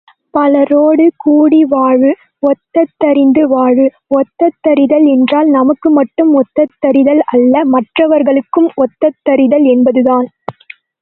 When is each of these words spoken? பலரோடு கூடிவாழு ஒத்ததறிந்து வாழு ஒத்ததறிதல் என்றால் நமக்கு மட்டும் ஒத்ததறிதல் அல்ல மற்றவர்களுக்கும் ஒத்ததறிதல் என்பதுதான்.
பலரோடு 0.33 1.03
கூடிவாழு 1.23 2.09
ஒத்ததறிந்து 2.43 3.43
வாழு 3.47 3.85
ஒத்ததறிதல் 4.11 5.07
என்றால் 5.13 5.49
நமக்கு 5.49 5.91
மட்டும் 5.91 6.31
ஒத்ததறிதல் 6.41 7.23
அல்ல 7.35 7.63
மற்றவர்களுக்கும் 7.75 8.69
ஒத்ததறிதல் 8.83 9.67
என்பதுதான். 9.75 10.27